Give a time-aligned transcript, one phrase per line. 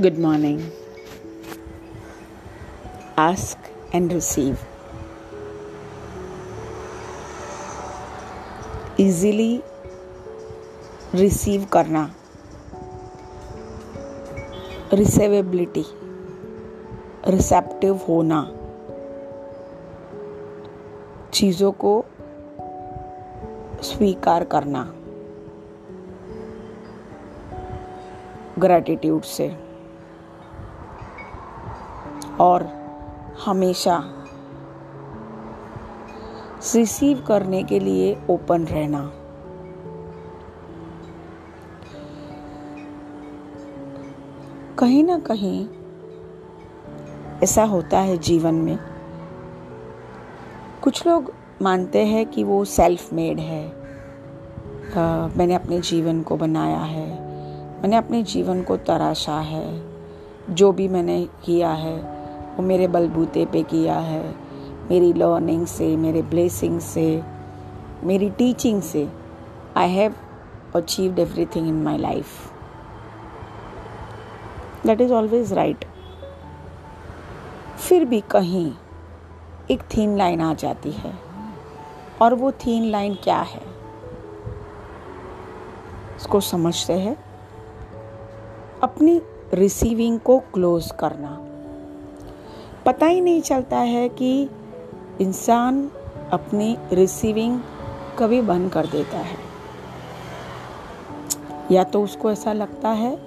[0.00, 0.60] Good morning
[3.18, 4.56] ask and receive
[9.00, 9.62] easily
[11.14, 12.14] receive करना.
[14.92, 15.84] Receivability
[17.28, 18.52] receptive होना.
[21.32, 22.04] चीज़ों को
[23.82, 24.92] स्वीकार करना.
[28.58, 29.67] ग्रैटिट्यूड से.
[32.40, 32.78] और
[33.44, 34.14] हमेशा
[36.74, 39.12] रिसीव करने के लिए ओपन रहना।
[44.78, 45.68] कहीं ना कहीं
[47.42, 48.78] ऐसा होता है जीवन में।
[50.82, 51.32] कुछ लोग
[51.62, 57.22] मानते हैं कि वो सेल्फ मेड है। आ, मैंने अपने जीवन को बनाया है।
[57.82, 59.98] मैंने अपने जीवन को तराशा है।
[60.50, 62.17] जो भी मैंने किया है
[62.58, 64.34] वो मेरे बलबूते पे किया है,
[64.90, 67.22] मेरी लर्निंग से, मेरे ब्लेसिंग से,
[68.04, 69.08] मेरी टीचिंग से
[69.76, 70.14] I have
[70.76, 72.52] achieved everything in my life
[74.86, 75.84] that is always right
[77.78, 78.72] फिर भी कहीं
[79.70, 81.14] एक थीन लाइन आ जाती है।
[82.22, 83.62] और वो थीन लाइन क्या है?
[86.16, 87.16] उसको समझते हैं।
[88.82, 89.22] अपनी
[89.54, 91.44] रिसीविंग को क्लोज करना।
[92.88, 94.50] पता ही नहीं चलता है कि
[95.20, 95.90] इंसान
[96.32, 97.60] अपनी रिसीविंग
[98.18, 99.38] कभी बंद कर देता है।
[101.70, 103.18] या तो उसको ऐसा लगता है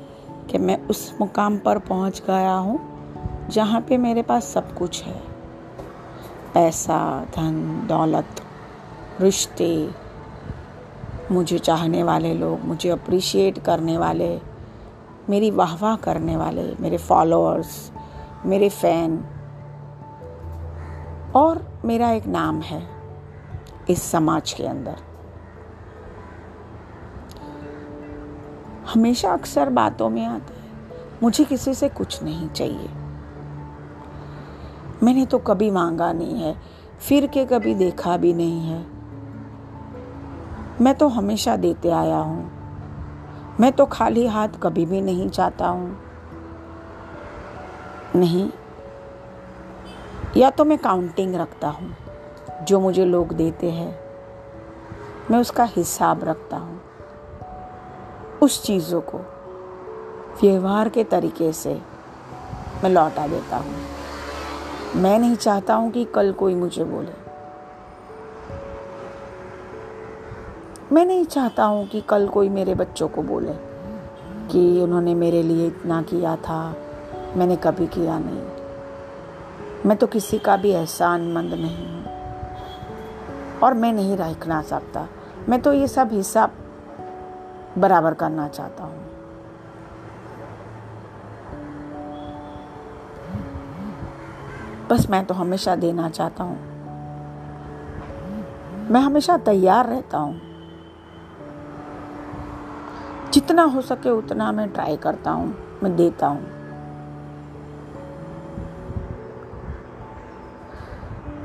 [0.52, 2.80] कि मैं उस मुकाम पर पहुँच गया हूँ
[3.50, 5.22] जहाँ पे मेरे पास सब कुछ है।
[6.54, 8.42] पैसा, धन, दौलत,
[9.22, 9.90] रिश्ते,
[11.32, 14.40] मुझे चाहने वाले लोग, मुझे अप्रिशिएट करने वाले,
[15.30, 17.92] मेरी वाह वाह करने वाले, मेरे फॉलोअर्स
[18.46, 19.26] मेरे फ़ैन
[21.36, 22.88] और मेरा एक नाम है
[23.90, 24.96] इस समाज के अंदर।
[28.94, 30.70] हमेशा अक्सर बातों में आता है,
[31.24, 32.90] मुझे किसी से कुछ नहीं चाहिए।
[35.04, 36.56] मैंने तो कभी मांगा नहीं है,
[37.00, 38.86] फिर के कभी देखा भी नहीं है।
[40.82, 42.52] मैं तो हमेशा देते आया हूँ।
[43.60, 45.98] मैं तो खाली हाथ कभी भी नहीं चाहता हूँ।
[48.16, 48.50] नहीं
[50.38, 51.96] या तो मैं काउंटिंग रखता हूँ,
[52.64, 54.00] जो मुझे लोग देते हैं।
[55.32, 56.82] मैं उसका हिसाब रखता हूँ,
[58.42, 59.18] उस चीज़ों को,
[60.42, 61.74] व्यवहार के तरीके से
[62.84, 63.76] मैं लौटा देता हूँ।
[64.96, 67.20] मैं नहीं चाहता हूँ कि कल कोई मुझे बोले।
[70.96, 73.54] मैं नहीं चाहता हूँ कि कल कोई मेरे बच्चों को बोले
[74.48, 76.76] कि उन्होंने मेरे लिए इतना किया था,
[77.36, 78.51] मैंने कभी किया नहीं।
[79.86, 82.06] मैं तो किसी का भी एहसान मंद नहीं हूँ।
[83.60, 85.08] और मैं नहीं रखना सकता
[85.50, 86.50] मैं तो ये सब हिस्सा
[87.78, 89.06] बराबर करना चाहता हूँ।
[94.90, 96.60] बस मैं तो हमेशा देना चाहता हूँ।
[98.92, 100.42] मैं हमेशा तैयार रहता हूँ।
[103.34, 106.61] जितना हो सके उतना मैं ट्राई करता हूँ। मैं देता हूँ।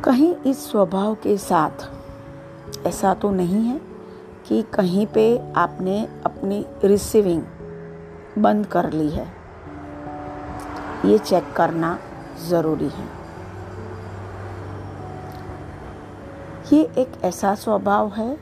[0.07, 3.81] कहीं इस स्वभाव के साथ ऐसा तो नहीं है
[4.49, 7.43] कि कहीं पे आपने अपनी रिसीविंग
[8.39, 9.27] बंद कर ली है।
[11.05, 11.99] ये चेक करना
[12.49, 13.09] ज़रूरी है।
[16.73, 18.39] ये एक ऐसा स्वभाव है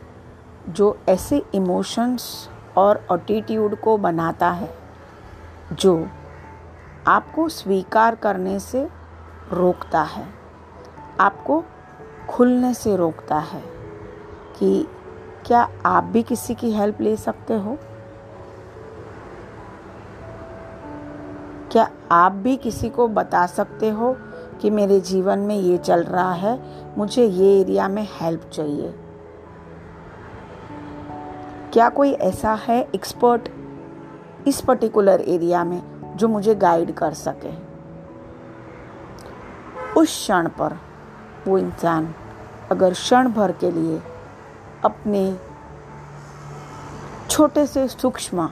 [0.68, 4.74] जो ऐसे इमोशंस और एटीट्यूड को बनाता है,
[5.72, 6.08] जो
[7.06, 8.88] आपको स्वीकार करने से
[9.52, 10.43] रोकता है।
[11.20, 11.64] आपको
[12.28, 13.62] खुलने से रोकता है
[14.58, 14.88] कि
[15.46, 17.78] क्या आप भी किसी की हेल्प ले सकते हो?
[21.72, 24.16] क्या आप भी किसी को बता सकते हो
[24.60, 26.60] कि मेरे जीवन में ये चल रहा है,
[26.98, 28.94] मुझे ये एरिया में हेल्प चाहिए?
[31.72, 33.48] क्या कोई ऐसा है एक्सपर्ट
[34.48, 35.82] इस पर्टिकुलर एरिया में
[36.16, 37.74] जो मुझे गाइड कर सके?
[40.00, 40.93] उस क्षण पर
[41.46, 42.14] वो इंसान
[42.70, 44.02] अगर क्षण भर के लिए
[44.84, 45.38] अपने
[47.30, 48.50] छोटे से सूक्ष्म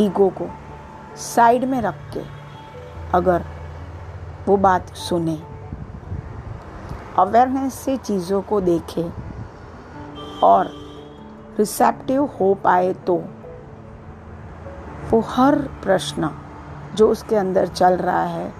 [0.00, 0.50] ईगो को
[1.16, 2.22] साइड में रख के
[3.14, 3.44] अगर
[4.48, 5.42] वो बात सुने
[7.18, 9.10] अवेयरनेस से चीज़ों को देखे
[10.42, 10.66] और
[11.58, 13.24] रिसेप्टिव हो पाए तो
[15.10, 16.30] वो हर प्रश्न
[16.94, 18.54] जो उसके अंदर चल रहा है,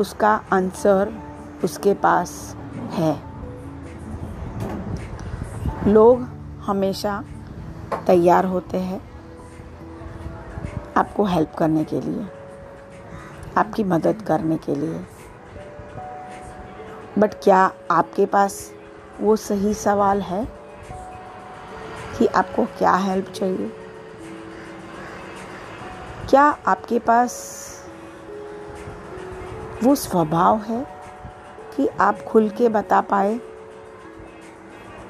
[0.00, 1.25] उसका आंसर
[1.64, 2.56] उसके पास
[2.92, 3.14] है।
[5.88, 6.22] लोग
[6.66, 7.24] हमेशा
[8.06, 9.00] तैयार होते हैं
[10.96, 12.26] आपको हेल्प करने के लिए,
[13.56, 15.04] आपकी मदद करने के लिए।
[17.18, 18.72] बट क्या आपके पास
[19.20, 20.44] वो सही सवाल है
[22.18, 23.72] कि आपको क्या हेल्प चाहिए?
[26.30, 27.34] क्या आपके पास
[29.84, 30.95] वो स्वभाव है
[31.76, 33.40] कि आप खुल के बता पाए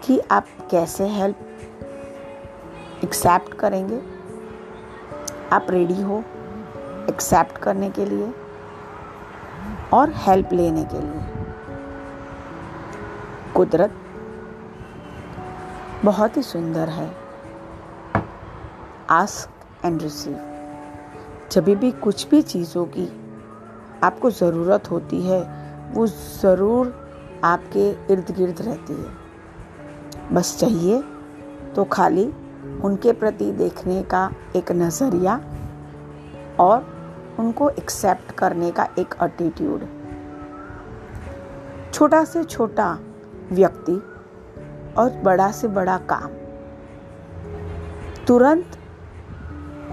[0.04, 1.36] कि आप कैसे हेल्प
[3.04, 4.02] एक्सेप्ट करेंगे।
[5.52, 6.24] आप रेडी हो
[7.08, 8.34] एक्सेप्ट करने के लिए
[9.92, 11.44] और हेल्प लेने के लिए।
[13.54, 13.92] कुदरत
[16.04, 17.16] बहुत ही सुंदर है।
[19.10, 19.50] आस्क
[19.84, 20.38] एंड रिसीव
[21.52, 23.06] जब भी कुछ भी चीज़ों की
[24.02, 26.94] आपको ज़रूरत होती है वो ज़रूर
[27.44, 31.02] आपके इर्द गिर्द रहती है। बस चाहिए
[31.74, 32.24] तो खाली
[32.84, 35.34] उनके प्रति देखने का एक नज़रिया
[36.60, 36.94] और
[37.38, 39.86] उनको एक्सेप्ट करने का एक एटीट्यूड
[41.92, 42.92] छोटा से छोटा
[43.52, 43.92] व्यक्ति
[44.98, 46.30] और बड़ा से बड़ा काम।
[48.26, 48.78] तुरंत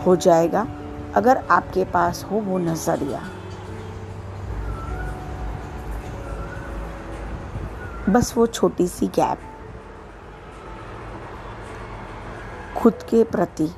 [0.06, 0.66] हो जाएगा
[1.16, 3.22] अगर आपके पास हो वो नज़रिया।
[8.10, 9.40] बस वो छोटी सी गैप।
[12.78, 13.72] खुद के प्रति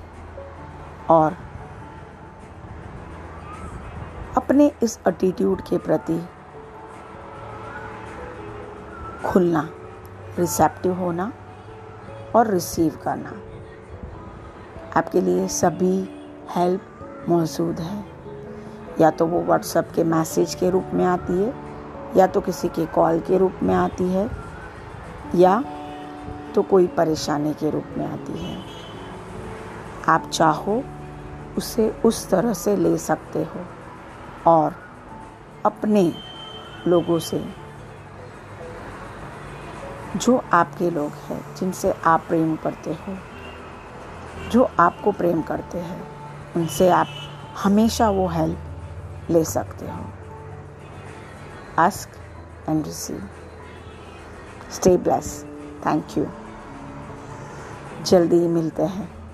[1.10, 1.38] और
[4.38, 6.25] अपने इस एटीट्यूड के प्रति
[9.25, 9.69] खुलना
[10.39, 11.33] रिसेप्टिव होना
[12.36, 13.33] और रिसीव करना।
[15.00, 16.10] आपके लिए सभी
[16.56, 16.81] हेल्प
[17.30, 18.06] मौजूद है।
[19.01, 21.64] या तो वो व्हाट्सएप के मैसेज के रूप में आती है
[22.17, 24.29] या तो किसी के कॉल के रूप में आती है,
[25.35, 25.63] या
[26.56, 28.57] तो कोई परेशानी के रूप में आती है।
[30.09, 30.83] आप चाहो,
[31.57, 33.65] उसे उस तरह से ले सकते हो
[34.51, 34.75] और
[35.65, 36.12] अपने
[36.88, 37.44] लोगों से,
[40.15, 43.17] जो आपके लोग हैं, जिनसे आप प्रेम करते हो,
[44.51, 46.01] जो आपको प्रेम करते हैं,
[46.56, 47.07] उनसे आप
[47.63, 50.03] हमेशा वो हेल्प ले सकते हो।
[51.77, 52.10] Ask
[52.68, 53.24] and receive.
[54.69, 55.45] Stay blessed.
[55.81, 56.27] Thank you.
[58.06, 59.25] जल्दी मिलते हैं